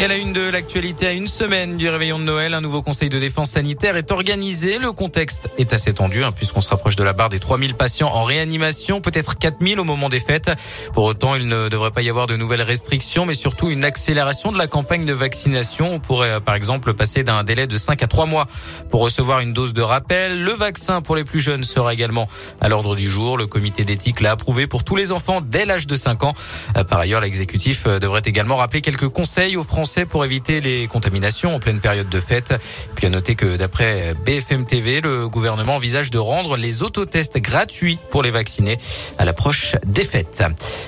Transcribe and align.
Et 0.00 0.04
à 0.04 0.08
la 0.08 0.16
une 0.16 0.32
de 0.32 0.40
l'actualité, 0.40 1.08
à 1.08 1.12
une 1.12 1.28
semaine 1.28 1.76
du 1.76 1.86
réveillon 1.90 2.18
de 2.18 2.24
Noël, 2.24 2.54
un 2.54 2.62
nouveau 2.62 2.80
conseil 2.80 3.10
de 3.10 3.18
défense 3.18 3.50
sanitaire 3.50 3.98
est 3.98 4.10
organisé. 4.12 4.78
Le 4.78 4.92
contexte 4.92 5.50
est 5.58 5.74
assez 5.74 5.92
tendu, 5.92 6.24
hein, 6.24 6.32
puisqu'on 6.32 6.62
se 6.62 6.70
rapproche 6.70 6.96
de 6.96 7.04
la 7.04 7.12
barre 7.12 7.28
des 7.28 7.38
3000 7.38 7.74
patients 7.74 8.08
en 8.08 8.24
réanimation, 8.24 9.02
peut-être 9.02 9.36
4000 9.36 9.78
au 9.78 9.84
moment 9.84 10.08
des 10.08 10.18
fêtes. 10.18 10.50
Pour 10.94 11.04
autant, 11.04 11.34
il 11.34 11.48
ne 11.48 11.68
devrait 11.68 11.90
pas 11.90 12.00
y 12.00 12.08
avoir 12.08 12.26
de 12.26 12.36
nouvelles 12.36 12.62
restrictions, 12.62 13.26
mais 13.26 13.34
surtout 13.34 13.68
une 13.68 13.84
accélération 13.84 14.52
de 14.52 14.56
la 14.56 14.66
campagne 14.68 15.04
de 15.04 15.12
vaccination. 15.12 15.92
On 15.92 16.00
pourrait, 16.00 16.30
euh, 16.30 16.40
par 16.40 16.54
exemple, 16.54 16.94
passer 16.94 17.22
d'un 17.22 17.44
délai 17.44 17.66
de 17.66 17.76
5 17.76 18.02
à 18.02 18.06
3 18.06 18.24
mois 18.24 18.46
pour 18.88 19.02
recevoir 19.02 19.40
une 19.40 19.52
dose 19.52 19.74
de 19.74 19.82
rappel. 19.82 20.42
Le 20.42 20.52
vaccin 20.52 21.02
pour 21.02 21.14
les 21.14 21.24
plus 21.24 21.40
jeunes 21.40 21.62
sera 21.62 21.92
également 21.92 22.26
à 22.62 22.70
l'ordre 22.70 22.96
du 22.96 23.06
jour. 23.06 23.36
Le 23.36 23.46
comité 23.46 23.84
d'éthique 23.84 24.20
l'a 24.22 24.30
approuvé 24.30 24.66
pour 24.66 24.82
tous 24.82 24.96
les 24.96 25.12
enfants 25.12 25.42
dès 25.42 25.66
l'âge 25.66 25.86
de 25.86 25.96
5 25.96 26.24
ans. 26.24 26.34
Euh, 26.78 26.84
par 26.84 27.00
ailleurs, 27.00 27.20
l'exécutif 27.20 27.82
euh, 27.86 27.98
devrait 27.98 28.22
également 28.24 28.56
rappeler 28.56 28.80
quelques 28.80 29.10
conseils 29.10 29.58
aux 29.58 29.62
Français 29.62 29.89
pour 30.08 30.24
éviter 30.24 30.60
les 30.60 30.86
contaminations 30.86 31.54
en 31.54 31.58
pleine 31.58 31.80
période 31.80 32.08
de 32.08 32.20
fête. 32.20 32.54
Puis 32.94 33.06
à 33.06 33.10
noter 33.10 33.34
que 33.34 33.56
d'après 33.56 34.14
BFM 34.24 34.64
TV, 34.64 35.00
le 35.00 35.28
gouvernement 35.28 35.76
envisage 35.76 36.10
de 36.10 36.18
rendre 36.18 36.56
les 36.56 36.82
autotests 36.82 37.38
gratuits 37.38 37.98
pour 38.10 38.22
les 38.22 38.30
vaccinés 38.30 38.78
à 39.18 39.24
l'approche 39.24 39.74
des 39.84 40.04
fêtes. 40.04 40.44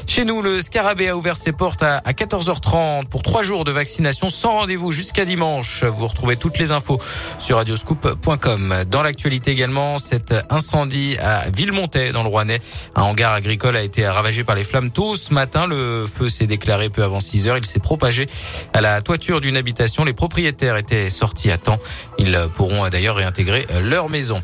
Chez 0.06 0.24
nous, 0.24 0.40
le 0.40 0.60
Scarabée 0.60 1.08
a 1.08 1.16
ouvert 1.16 1.36
ses 1.36 1.52
portes 1.52 1.82
à 1.82 2.00
14h30 2.00 3.06
pour 3.06 3.22
trois 3.22 3.42
jours 3.42 3.64
de 3.64 3.72
vaccination 3.72 4.28
sans 4.28 4.52
rendez-vous 4.52 4.92
jusqu'à 4.92 5.24
dimanche. 5.24 5.84
Vous 5.84 6.06
retrouvez 6.06 6.36
toutes 6.36 6.58
les 6.58 6.70
infos 6.70 6.98
sur 7.38 7.56
radioscoop.com. 7.56 8.74
Dans 8.88 9.02
l'actualité 9.02 9.50
également, 9.50 9.98
cet 9.98 10.34
incendie 10.48 11.16
à 11.18 11.50
Villemontais 11.50 12.12
dans 12.12 12.22
le 12.22 12.28
Rouennais. 12.28 12.60
Un 12.94 13.02
hangar 13.02 13.34
agricole 13.34 13.76
a 13.76 13.82
été 13.82 14.06
ravagé 14.06 14.44
par 14.44 14.54
les 14.54 14.64
flammes 14.64 14.90
tôt 14.90 15.16
ce 15.16 15.34
matin. 15.34 15.66
Le 15.66 16.06
feu 16.06 16.28
s'est 16.28 16.46
déclaré 16.46 16.88
peu 16.88 17.02
avant 17.02 17.20
6 17.20 17.48
heures. 17.48 17.58
Il 17.58 17.66
s'est 17.66 17.80
propagé 17.80 18.28
à 18.72 18.80
la 18.80 18.91
toiture 19.00 19.40
d'une 19.40 19.56
habitation. 19.56 20.04
Les 20.04 20.12
propriétaires 20.12 20.76
étaient 20.76 21.08
sortis 21.08 21.50
à 21.50 21.56
temps. 21.56 21.78
Ils 22.18 22.38
pourront 22.54 22.88
d'ailleurs 22.88 23.16
réintégrer 23.16 23.66
leur 23.82 24.08
maison. 24.08 24.42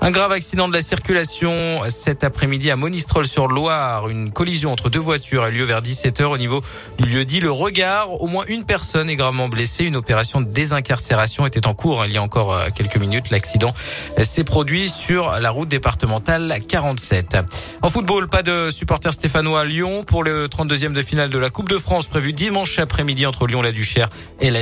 Un 0.00 0.10
grave 0.10 0.32
accident 0.32 0.68
de 0.68 0.72
la 0.72 0.80
circulation 0.80 1.80
cet 1.88 2.24
après-midi 2.24 2.70
à 2.70 2.76
Monistrol-sur-Loire. 2.76 4.08
Une 4.08 4.30
collision 4.30 4.72
entre 4.72 4.88
deux 4.88 4.98
voitures 4.98 5.42
a 5.42 5.50
lieu 5.50 5.64
vers 5.64 5.82
17h 5.82 6.24
au 6.24 6.38
niveau 6.38 6.62
du 6.98 7.08
lieu 7.08 7.24
dit 7.24 7.40
Le 7.40 7.50
Regard. 7.50 8.22
Au 8.22 8.26
moins 8.26 8.44
une 8.48 8.64
personne 8.64 9.10
est 9.10 9.16
gravement 9.16 9.48
blessée. 9.48 9.84
Une 9.84 9.96
opération 9.96 10.40
de 10.40 10.46
désincarcération 10.46 11.46
était 11.46 11.66
en 11.66 11.74
cours 11.74 12.04
il 12.06 12.12
y 12.12 12.16
a 12.16 12.22
encore 12.22 12.54
euh, 12.54 12.68
quelques 12.74 12.96
minutes. 12.96 13.30
L'accident 13.30 13.74
s'est 14.22 14.44
produit 14.44 14.88
sur 14.88 15.38
la 15.40 15.50
route 15.50 15.68
départementale 15.68 16.58
47. 16.66 17.36
En 17.82 17.90
football, 17.90 18.28
pas 18.28 18.42
de 18.42 18.70
supporters 18.70 19.12
stéphanois 19.12 19.60
à 19.60 19.64
Lyon 19.64 20.04
pour 20.04 20.24
le 20.24 20.48
32e 20.48 20.92
de 20.92 21.02
finale 21.02 21.30
de 21.30 21.38
la 21.38 21.50
Coupe 21.50 21.68
de 21.68 21.78
France 21.78 22.06
prévu 22.06 22.32
dimanche 22.32 22.78
après-midi 22.78 23.26
entre 23.26 23.46
Lyon-la-Duchère 23.46 23.60
et 23.60 23.70
la 23.70 23.79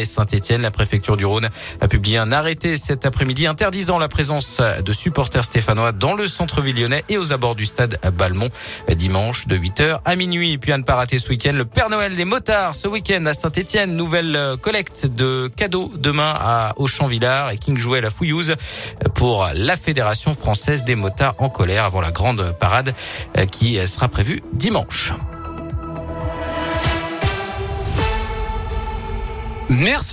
Saint-Etienne. 0.05 0.62
La 0.62 0.70
préfecture 0.70 1.16
du 1.16 1.27
Rhône 1.27 1.48
a 1.80 1.88
publié 1.88 2.19
un 2.19 2.33
arrêté 2.33 2.77
cet 2.77 3.06
après-midi 3.06 3.47
interdisant 3.47 3.98
la 3.98 4.08
présence 4.08 4.61
de 4.84 4.92
supporters 4.92 5.44
stéphanois 5.44 5.92
dans 5.92 6.14
le 6.14 6.27
centre-ville 6.27 6.77
lyonnais 6.77 7.05
et 7.08 7.19
aux 7.19 7.33
abords 7.33 7.55
du 7.55 7.64
stade 7.64 7.98
Balmont 8.14 8.50
dimanche 8.94 9.46
de 9.46 9.56
8h 9.56 10.00
à 10.05 10.16
minuit. 10.16 10.52
Et 10.52 10.58
puis 10.58 10.72
à 10.72 10.78
ne 10.78 10.83
pas 10.83 10.96
rater 10.96 11.19
ce 11.19 11.28
week-end 11.28 11.52
le 11.55 11.64
Père 11.64 11.91
Noël 11.91 12.16
des 12.16 12.24
motards 12.24 12.74
ce 12.74 12.89
week-end 12.89 13.24
à 13.27 13.34
Saint-Etienne. 13.34 13.96
Nouvelle 13.96 14.34
euh, 14.36 14.56
collecte 14.56 15.06
de 15.06 15.50
cadeaux 15.55 15.92
demain 15.96 16.34
à 16.36 16.74
Auchan-Villard 16.77 17.50
et 17.50 17.58
King 17.58 17.78
Jouet 17.78 18.00
la 18.00 18.11
Fouillouse 18.11 18.55
pour 19.14 19.48
la 19.55 19.77
Fédération 19.77 20.34
française 20.34 20.84
des 20.84 20.94
motards 20.94 21.34
en 21.39 21.48
colère 21.48 21.84
avant 21.84 22.00
la 22.00 22.11
grande 22.11 22.52
parade 22.58 22.94
euh, 23.36 23.46
qui 23.46 23.78
sera 23.86 24.08
prévue 24.08 24.42
dimanche. 24.52 25.12
Merci. 29.70 30.06